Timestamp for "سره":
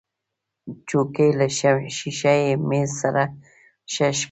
3.01-3.23